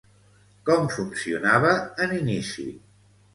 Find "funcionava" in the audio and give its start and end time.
0.93-1.75